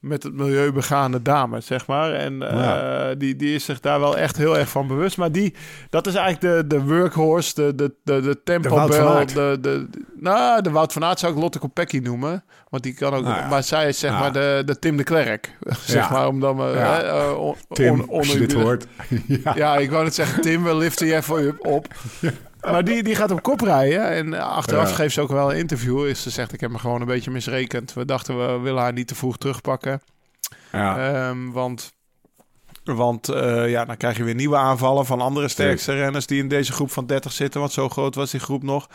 [0.00, 2.12] Met het milieu begaande dame, zeg maar.
[2.12, 3.14] En eh, Ja.
[3.14, 5.16] die, die is zich daar wel echt heel erg van bewust.
[5.16, 5.54] Maar die,
[5.90, 9.14] dat is eigenlijk de, de workhorse, de, de, de, de tempo Wout van bel.
[9.16, 9.34] Aert.
[9.34, 12.44] De, de, nou, de Wout van Aert zou ik Lotte Kopecky noemen.
[12.68, 13.24] Want die kan ook...
[13.24, 13.48] Nou ja.
[13.48, 14.18] Maar zij is zeg Ja.
[14.18, 15.56] maar de, de Tim de Klerk.
[15.86, 16.10] zeg Ja.
[16.12, 16.62] maar, omdat we...
[16.62, 17.00] Ja.
[17.02, 18.86] eh, eh, on- Tim, on- als je dit hoort.
[19.54, 19.76] ja.
[19.76, 21.86] ik wou net zeggen, Tim, we liften je even op.
[22.70, 24.10] Maar die, die gaat op kop rijden.
[24.10, 26.06] En achteraf geeft ze ook wel een interview.
[26.06, 27.92] Is ze zegt, ik heb me gewoon een beetje misrekend.
[27.92, 30.02] We dachten, we willen haar niet te vroeg terugpakken.
[30.72, 31.28] Ja.
[31.28, 31.94] Ehm, want
[32.84, 36.26] want eh, ja, dan krijg je weer nieuwe aanvallen van andere sterkste renners...
[36.26, 37.60] die in deze groep van 30 zitten.
[37.60, 38.88] Want zo groot was die groep nog.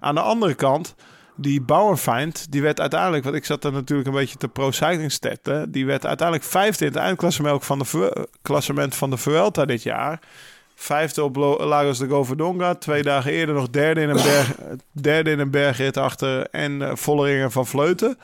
[0.00, 0.94] Aan de andere kant...
[1.36, 5.70] Die Bauerfeind, die werd uiteindelijk, want ik zat er natuurlijk een beetje te pro-cycling stetten.
[5.70, 10.20] Die werd uiteindelijk vijfde in het eindklassement van de, klassement van de Vuelta dit jaar.
[10.74, 12.74] Vijfde op Lagos de Goverdonga.
[12.74, 14.54] Twee dagen eerder nog derde in een, berg,
[14.92, 18.18] derde in een bergrit achter en eh, Volleringen van Vleuten.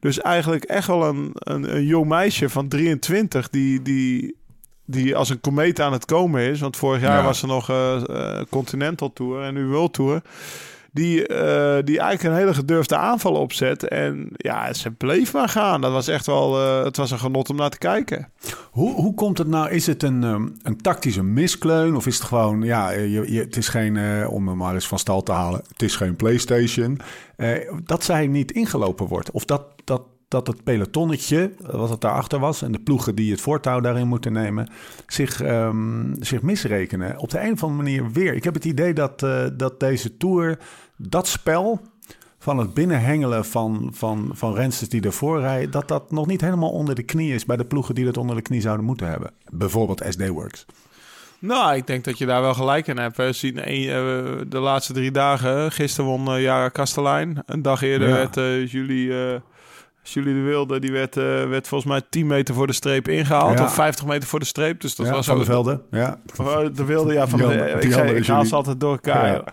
[0.00, 4.36] Dus eigenlijk echt wel een, een, een jong meisje van 23 die, die,
[4.84, 6.60] die als een komeet aan het komen is.
[6.60, 7.24] Want vorig jaar Ja.
[7.24, 10.22] was er nog eh, eh, Continental Tour en nu World Tour.
[10.98, 13.88] Die, eh, die eigenlijk een hele gedurfde aanval opzet.
[13.88, 15.80] En ja, ze bleef maar gaan.
[15.80, 16.60] Dat was echt wel...
[16.60, 18.28] eh, het was een genot om naar te kijken.
[18.70, 19.70] Hoe, hoe komt het nou?
[19.70, 21.96] Is het een, ehm, een tactische miskleun?
[21.96, 24.88] Of is het gewoon, ja, je, je, het is geen, eh, om hem maar eens
[24.88, 27.00] van stal te halen, het is geen PlayStation.
[27.36, 27.52] Eh,
[27.84, 29.30] dat zij niet ingelopen wordt.
[29.30, 33.30] Of dat, dat, dat het pelotonnetje, eh, wat het daarachter was, en de ploegen die
[33.30, 34.68] het voortouw daarin moeten nemen,
[35.06, 37.18] zich, ehm, zich misrekenen.
[37.18, 38.34] Op de een of andere manier weer.
[38.34, 40.58] Ik heb het idee dat, eh, dat deze tour,
[40.98, 41.80] dat spel
[42.38, 46.70] van het binnenhengelen van, van, van rensters die ervoor rijden, dat dat nog niet helemaal
[46.70, 49.30] onder de knie is bij de ploegen die dat onder de knie zouden moeten hebben.
[49.52, 50.66] Bijvoorbeeld SD Works.
[51.38, 53.16] Nou, ik denk dat je daar wel gelijk in hebt.
[53.16, 53.64] We zien eh,
[54.48, 55.72] de laatste drie dagen.
[55.72, 57.42] Gisteren won eh, Jara Kastelein.
[57.46, 58.14] Een dag eerder Ja.
[58.14, 59.40] werd eh, Julie, eh,
[60.02, 60.78] Julie de Wilde...
[60.80, 63.58] die werd, eh, werd volgens mij 10 meter voor de streep ingehaald.
[63.58, 63.64] Ja.
[63.64, 64.80] Of 50 meter voor de streep.
[64.80, 65.82] Dus dat ja, was van de velden.
[65.90, 66.20] Ja.
[66.36, 67.26] Oh, De Wilde, ja.
[67.28, 68.48] Van Die de, ik die zei, andere ik haal Julie.
[68.48, 69.26] ze altijd door elkaar.
[69.26, 69.44] Ja.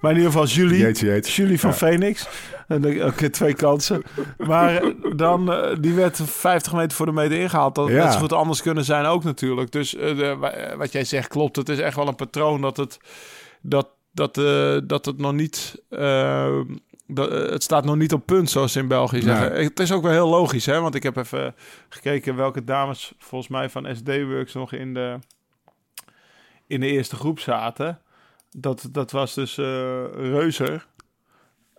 [0.00, 0.78] Maar in ieder geval Julie.
[0.78, 1.42] Jeetje, jeetje.
[1.42, 1.74] Julie van.
[1.74, 2.28] Phoenix.
[2.68, 4.02] En ook twee kansen.
[4.38, 7.74] Maar eh, dan, eh, die werd 50 meter voor de meter ingehaald.
[7.74, 9.72] Dat had goed anders kunnen zijn ook natuurlijk.
[9.72, 11.56] Dus eh, de- eh, wat jij zegt klopt.
[11.56, 12.98] Het is echt wel een patroon dat het,
[13.62, 15.82] dat, dat, eh, dat het nog niet...
[17.06, 19.52] eh, dat, het staat nog niet op punt, zoals ze in België zeggen.
[19.52, 19.64] Nee.
[19.64, 20.80] Het is ook wel heel logisch, hè?
[20.80, 21.54] Want ik heb even
[21.88, 25.18] gekeken welke dames volgens mij van SD-Works nog in de,
[26.66, 28.00] in de eerste groep zaten.
[28.50, 30.86] Dat, dat was dus eh Reuzer,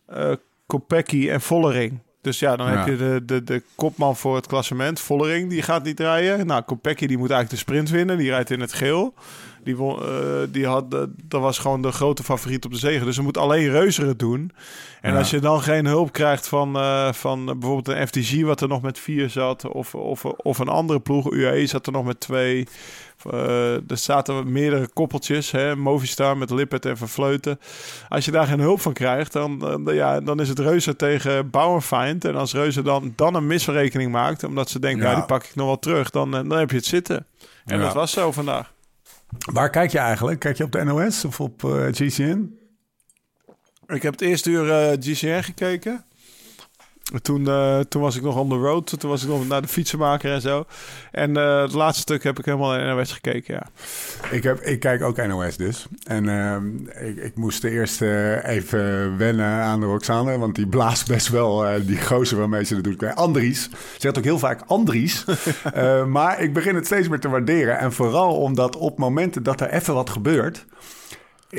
[0.05, 0.33] eh
[0.65, 1.99] Kopecky en Vollering.
[2.25, 2.77] Dus ja, dan Ja.
[2.77, 4.99] heb je de, de, de kopman voor het klassement.
[4.99, 6.47] Vollering, die gaat niet rijden.
[6.47, 8.17] Nou, Kopecky die moet eigenlijk de sprint winnen.
[8.17, 9.13] Die rijdt in het geel.
[9.63, 10.07] Die, won, eh,
[10.49, 13.05] die had, eh, dat was gewoon de grote favoriet op de zegen.
[13.05, 14.51] Dus er moet alleen Reuzer het doen.
[15.01, 15.17] En Ja.
[15.17, 18.41] als je dan geen hulp krijgt van, eh, van bijvoorbeeld een FTG...
[18.41, 19.67] wat er nog met vier zat...
[19.67, 22.67] of, of, of een andere ploeg, UAE zat er nog met twee...
[23.31, 27.59] Eh, er zaten meerdere koppeltjes, hè, Movistar met Lippert en Vervleuten.
[28.09, 32.25] Als je daar geen hulp van krijgt, dan, ja, dan is het Reuze tegen Bauerfeind.
[32.25, 35.15] En als Reuze dan, dan een misverrekening maakt, omdat ze denken, Ja.
[35.15, 37.25] die pak ik nog wel terug, dan, eh, dan heb je het zitten.
[37.65, 37.83] En Ja.
[37.83, 38.73] dat was zo vandaag.
[39.53, 40.39] Waar kijk je eigenlijk?
[40.39, 42.59] Kijk je op de NOS of op eh, GCN?
[43.87, 46.05] Ik heb het eerste uur GCN gekeken.
[47.21, 48.99] Toen, eh, toen was ik nog on the road.
[48.99, 50.65] Toen was ik nog naar de fietsenmaker en zo.
[51.11, 53.67] En eh, het laatste stuk heb ik helemaal naar NOS gekeken, ja.
[54.31, 55.85] Ik, heb, ik kijk ook NOS dus.
[56.03, 56.67] En ehm,
[57.07, 60.37] ik, ik moest eerst eh, even wennen aan de Roxane.
[60.37, 63.15] Want die blaast best wel die gozer waarmee ze dat doet.
[63.15, 63.63] Andries.
[63.63, 65.25] Ze zegt ook heel vaak Andries.
[66.07, 67.77] Maar ik begin het steeds meer te waarderen.
[67.77, 70.65] En vooral omdat op momenten dat er even wat gebeurt...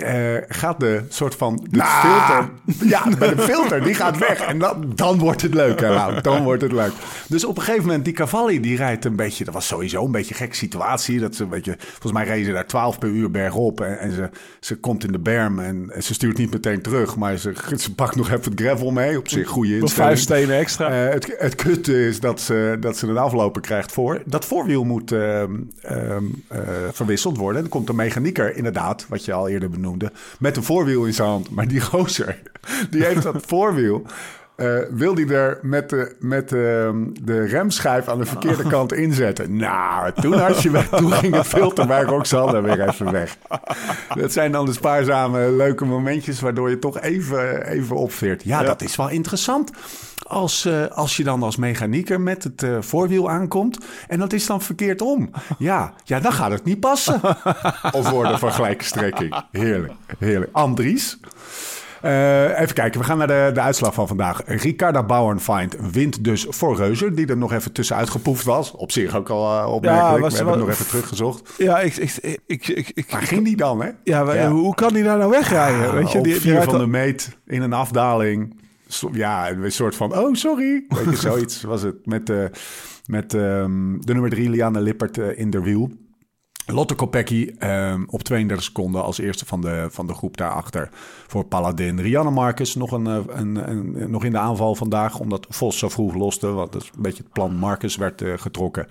[0.03, 2.49] eh, gaat de soort van de filter...
[2.89, 4.41] Ja, bij de filter, die gaat weg.
[4.41, 6.21] En dan, dan wordt het leuk, hè, Lau.
[6.21, 6.93] Dan wordt het leuk.
[7.29, 9.45] Dus op een gegeven moment, die Cavalli, die rijdt een beetje...
[9.45, 11.21] Dat was sowieso een beetje een gekke situatie.
[11.21, 13.81] Dat ze een beetje, volgens mij reden ze daar 12 per uur bergop.
[13.81, 14.31] En, en ze,
[14.61, 17.17] ze komt in de berm en, en ze stuurt niet meteen terug.
[17.17, 19.19] Maar ze, ze pakt nog even het gravel mee.
[19.19, 20.11] Op zich goede Nog instelling.
[20.11, 21.05] vijf stenen extra.
[21.07, 24.23] Eh, het, het kutte is dat ze, dat ze een afloper krijgt voor.
[24.25, 26.59] Dat voorwiel moet ehm, ehm, eh,
[26.93, 27.61] verwisseld worden.
[27.61, 29.85] Dan komt een mechanieker, inderdaad, wat je al eerder benoemde,
[30.39, 31.51] met een voorwiel in zijn hand.
[31.51, 32.43] Maar die gozer,
[32.91, 34.07] die heeft dat voorwiel.
[34.57, 36.93] Eh, wil die er met, de, met de,
[37.23, 39.57] de remschijf aan de verkeerde kant inzetten?
[39.57, 43.37] Nou, toen, had je weg, toen ging het filter bij Roxanne weer even weg.
[44.15, 48.43] Dat zijn dan de spaarzame leuke momentjes waardoor je toch even, even opveert.
[48.45, 48.67] Ja, Ja.
[48.67, 49.71] dat is wel interessant.
[50.27, 54.47] Als, eh, als je dan als mechanieker met het eh, voorwiel aankomt en dat is
[54.47, 55.31] dan verkeerd om.
[55.59, 57.21] Ja, ja, dan gaat het niet passen.
[57.93, 59.43] of worden van gelijke strekking.
[59.53, 60.51] Heerlijk, heerlijk.
[60.53, 61.19] Andries.
[62.03, 64.43] Eh, even kijken, we gaan naar de, de uitslag van vandaag.
[64.47, 68.71] Ricarda Bauernfeind wint dus voor Reuzer, die er nog even tussenuit gepoefd was.
[68.73, 70.21] Op zich ook al eh, opmerkelijk.
[70.21, 71.53] was we hebben wel- nog even teruggezocht.
[71.59, 73.91] Ja, ik, ik, ik, ik, ik- Waar ging die dan, hè?
[74.05, 74.51] ja, maar Ja.
[74.51, 75.95] hoe kan die daar nou wegrijden?
[75.95, 78.61] Weet je, op die, die vier van al- de meet in een afdaling.
[79.13, 80.85] Ja, een soort van, oh, sorry.
[80.89, 82.07] Weet je, zoiets was het.
[82.07, 82.45] Met, eh,
[83.07, 85.91] met ehm, de nummer drie, Liane Lippert, in de wiel.
[86.67, 90.89] Lotte Kopecky ehm, op 32 seconden als eerste van de, van de groep daarachter
[91.27, 92.01] voor Paladin.
[92.01, 95.89] Rianne Marcus nog, een, eh, een, een, nog in de aanval vandaag, omdat Vos zo
[95.89, 96.47] vroeg loste.
[96.55, 98.87] Dat is een beetje het plan Marcus werd eh, getrokken.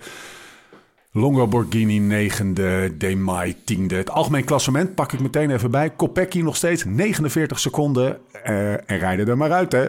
[1.12, 3.94] Longo Borghini negende, Demai tiende.
[3.94, 5.90] Het algemeen klassement pak ik meteen even bij.
[5.90, 8.18] Kopecky nog steeds 49 seconden.
[8.44, 9.86] eh, en rijden er maar uit, hè.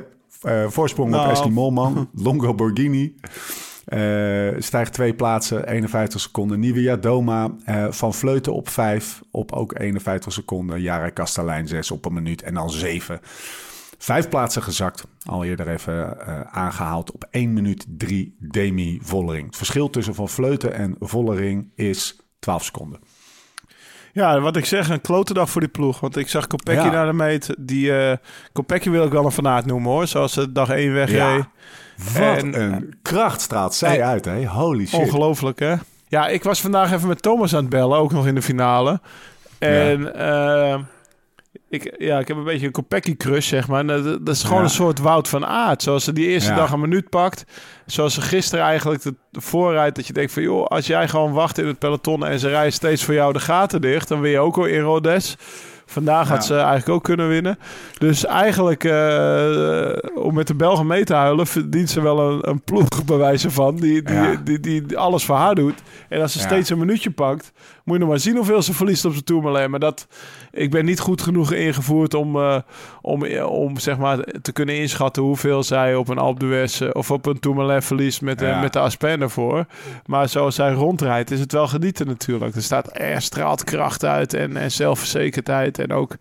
[0.70, 1.32] Voorsprong op Nou.
[1.32, 2.10] Ashley Molman.
[2.24, 3.16] Longo Borghini.
[3.88, 6.60] Eh, stijgt twee plaatsen, 51 seconden.
[6.60, 10.82] Nivea Doma eh, van Vleuten op 5 op ook 51 seconden.
[10.82, 13.20] Jara Kastelein 6 op een minuut en dan 7.
[13.98, 15.04] Vijf plaatsen gezakt.
[15.26, 19.46] Al eerder even eh, aangehaald op 1 minuut 3 Demi Vollering.
[19.46, 23.00] Het verschil tussen Van Vleuten en Vollering is 12 seconden.
[24.14, 26.00] Ja, wat ik zeg, een klote dag voor die ploeg.
[26.00, 26.92] Want ik zag Kopecky Ja.
[26.92, 27.56] naar de meet.
[27.60, 27.92] Die
[28.52, 30.08] Kopecky wil ik wel een fanaat noemen hoor.
[30.08, 31.18] Zoals ze dag 1 wegreed.
[31.18, 31.52] Ja.
[32.14, 34.46] Wat En- een kracht straalt zij uit, hè?
[34.46, 35.00] Holy shit.
[35.00, 35.76] Ongelooflijk, hè?
[36.08, 39.00] Ja, ik was vandaag even met Thomas aan het bellen, ook nog in de finale.
[39.60, 40.80] En eh,
[41.70, 43.80] ik, ja, ik heb een beetje een Kopecky-crush, zeg maar.
[43.80, 44.64] En Dat, dat is gewoon Ja.
[44.64, 45.84] een soort Wout van Aert.
[45.84, 46.56] Zoals ze die eerste Ja.
[46.56, 47.44] dag een minuut pakt.
[47.86, 49.96] Zoals ze gisteren eigenlijk de, voorrijd.
[49.96, 52.26] Dat je denkt van, joh, als jij gewoon wacht in het peloton...
[52.26, 54.08] en ze rijden steeds voor jou de gaten dicht...
[54.08, 55.36] dan win je ook wel in Rodes.
[55.90, 57.60] Vandaag had ze eigenlijk ook kunnen winnen.
[57.98, 59.90] Dus eigenlijk, eh,
[60.24, 61.48] om met de Belgen mee te huilen...
[61.48, 63.76] verdient ze wel een, een ploeg bij wijze van...
[63.76, 64.36] Die, die, Ja.
[64.44, 65.82] die, die, alles voor haar doet.
[66.10, 66.46] En als ze Ja.
[66.46, 67.52] steeds een minuutje pakt...
[67.84, 69.70] moet je nog maar zien hoeveel ze verliest op de Tourmalet.
[69.70, 70.08] Maar dat,
[70.58, 72.58] ik ben niet goed genoeg ingevoerd om, eh,
[73.02, 75.24] om, om zeg maar, te kunnen inschatten...
[75.24, 78.22] hoeveel zij op een Alpe d'Huez eh, of op een Tourmalet verliest...
[78.22, 79.66] met, met de Aspen ervoor.
[80.06, 82.56] Maar zoals zij rondrijdt is het wel genieten natuurlijk.
[82.56, 85.80] Er, staat, er straalt kracht uit en, en zelfverzekerdheid.
[85.80, 86.16] En ook,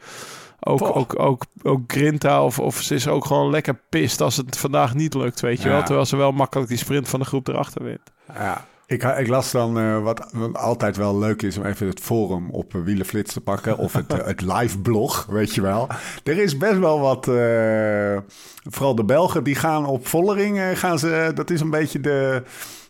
[0.61, 4.59] ook, ook, ook, ook grinta of, of ze is ook gewoon lekker pist als het
[4.59, 5.75] vandaag niet lukt, weet je Ja.
[5.75, 5.83] wel.
[5.83, 8.13] Terwijl ze wel makkelijk die sprint van de groep erachter wint.
[8.35, 8.65] Ja.
[8.89, 12.51] Ik, ik las dan, eh, wat, wat altijd wel leuk is, om even het forum
[12.51, 13.79] op eh, Wielenflits te pakken.
[13.79, 15.89] Of het, eh, het live blog, weet je wel.
[16.25, 17.25] Er is best wel wat,
[18.65, 20.79] vooral de Belgen, die gaan op Vollering.
[20.79, 22.43] gaan ze, dat is een beetje de...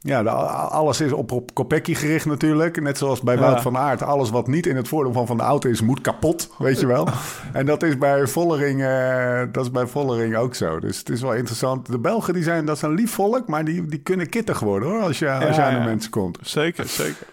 [0.07, 2.81] Ja, de, alles is op, op Kopecky gericht natuurlijk.
[2.81, 3.41] Net zoals bij Ja.
[3.41, 4.03] Wout van Aert.
[4.03, 6.87] Alles wat niet in het voordeel van Van de Auto is, moet kapot, weet je
[6.87, 7.09] wel.
[7.53, 10.81] En dat is bij Vollering, eh, dat is bij Vollering ook zo.
[10.81, 11.87] Dus het is wel interessant.
[11.87, 15.03] De Belgen, die zijn, dat een lief volk, maar die, die kunnen kittig worden hoor,
[15.03, 16.39] als je, als je aan de mensen komt.
[16.43, 17.27] Zeker, zeker.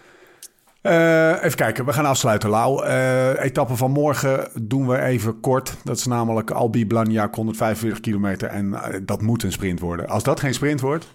[0.82, 2.86] Eh, even kijken, we gaan afsluiten, Lau.
[2.86, 5.76] Eh etappe van morgen doen we even kort.
[5.84, 8.50] Dat is namelijk Albi Blagnac, 145 kilometer.
[8.50, 10.08] En dat moet een sprint worden.
[10.08, 11.08] Als dat geen sprint wordt,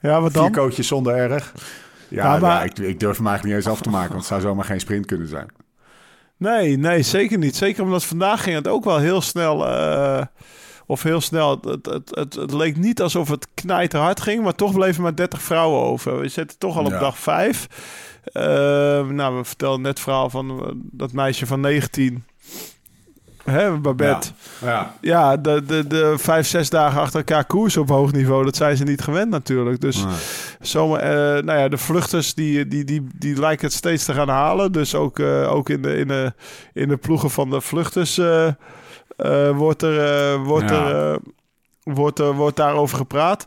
[0.00, 0.52] Ja, wat vier dan?
[0.52, 1.52] coaches zonder erg.
[2.08, 4.20] Ja, Ja, maar- ja, ik, ik durf hem eigenlijk niet eens af te maken, want
[4.20, 5.48] het zou zomaar geen sprint kunnen zijn.
[6.36, 7.56] Nee, nee, zeker niet.
[7.56, 9.66] Zeker omdat vandaag ging het ook wel heel snel.
[9.66, 10.22] eh,
[10.86, 11.60] of heel snel.
[11.62, 14.42] Het, het, het, het leek niet alsof het knijterhard ging.
[14.42, 16.20] Maar toch bleven maar 30 vrouwen over.
[16.20, 16.98] We zitten toch al op Ja.
[16.98, 17.66] dag 5.
[19.12, 22.24] nou, we vertelden net het verhaal van eh, dat meisje van 19.
[23.44, 24.28] Hè, Babette.
[24.64, 24.94] Ja.
[25.00, 28.44] Ja, de, de, de vijf, zes dagen achter elkaar koers op hoog niveau.
[28.44, 29.80] Dat zijn ze niet gewend natuurlijk.
[29.80, 30.14] Dus Nee.
[30.60, 34.28] zomaar, eh, nou ja, de vluchters die, die, die, die lijken het steeds te gaan
[34.28, 34.72] halen.
[34.72, 36.32] Dus ook, eh, ook in, de, in, de,
[36.72, 38.48] in de ploegen van de vluchters eh,
[39.56, 40.88] wordt, er, wordt, Ja.
[40.88, 41.18] er,
[41.82, 43.46] wordt, er, wordt daarover gepraat.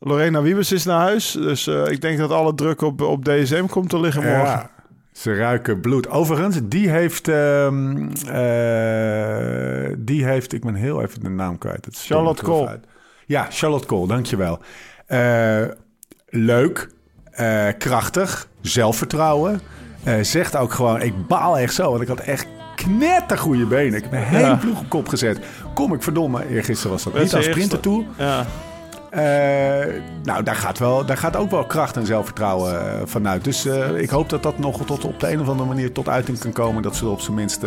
[0.00, 1.30] Lorena Wiebes is naar huis.
[1.30, 4.70] Dus ik denk dat alle druk op, op DSM komt te liggen morgen.
[5.18, 6.08] Ze ruiken bloed.
[6.08, 11.84] Overigens, die heeft, ehm, eh, die heeft, ik ben heel even de naam kwijt.
[11.84, 12.68] Het Charlotte Cole.
[12.68, 12.84] uit.
[13.26, 14.58] Ja, Charlotte Cole, dankjewel.
[15.06, 15.62] Eh
[16.28, 16.88] leuk,
[17.30, 19.60] eh, krachtig, zelfvertrouwen.
[20.22, 23.94] Zegt ook gewoon, ik baal echt zo, want ik had echt knettergoeie benen.
[23.96, 24.54] Ik heb mijn hele Ja.
[24.56, 25.38] ploeg op kop gezet.
[25.74, 28.04] Kom ik verdomme, eergisteren was dat niet als sprinter toe.
[28.18, 28.46] Ja.
[29.10, 33.44] Eh, nou, daar gaat, wel, daar gaat ook wel kracht en zelfvertrouwen eh, vanuit.
[33.44, 36.08] Dus eh, ik hoop dat dat nog tot, op de een of andere manier tot
[36.08, 36.82] uiting kan komen.
[36.82, 37.62] Dat ze er op zijn minst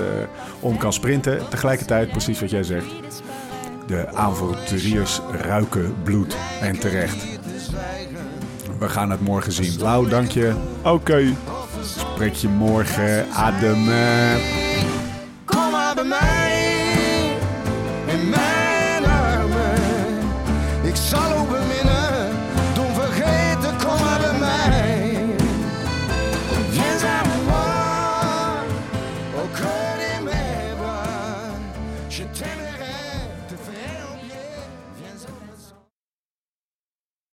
[0.60, 1.50] om kan sprinten.
[1.50, 2.86] Tegelijkertijd, precies wat jij zegt.
[3.88, 6.38] De avonturiers ruiken bloed.
[6.62, 7.26] En terecht.
[8.80, 9.80] We gaan het morgen zien.
[9.80, 10.54] Lau, dank je.
[10.84, 11.24] Oké.
[11.82, 13.32] Spreek je morgen.
[13.32, 13.90] Adem.